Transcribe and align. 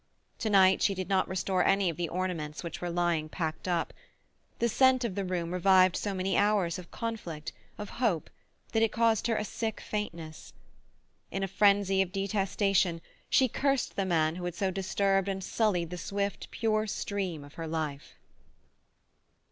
To 0.39 0.49
night 0.49 0.81
she 0.81 0.95
did 0.95 1.09
not 1.09 1.27
restore 1.27 1.63
any 1.63 1.87
of 1.87 1.95
the 1.95 2.09
ornaments 2.09 2.63
which 2.63 2.81
were 2.81 2.89
lying 2.89 3.29
packed 3.29 3.67
up. 3.67 3.93
The 4.57 4.67
scent 4.67 5.03
of 5.03 5.13
the 5.13 5.23
room 5.23 5.53
revived 5.53 5.95
so 5.95 6.15
many 6.15 6.35
hours 6.35 6.79
of 6.79 6.89
conflict, 6.89 7.53
of 7.77 7.91
hope, 8.01 8.31
that 8.71 8.81
it 8.81 8.91
caused 8.91 9.27
her 9.27 9.35
a 9.35 9.45
sick 9.45 9.79
faintness. 9.79 10.53
In 11.29 11.45
frenzy 11.45 12.01
of 12.01 12.11
detestation 12.11 12.99
she 13.29 13.47
cursed 13.47 13.95
the 13.95 14.05
man 14.05 14.37
who 14.37 14.45
had 14.45 14.55
so 14.55 14.71
disturbed 14.71 15.27
and 15.29 15.43
sullied 15.43 15.91
the 15.91 15.99
swift, 15.99 16.49
pure 16.49 16.87
stream 16.87 17.43
of 17.43 17.53
her 17.53 17.67
life. 17.67 18.15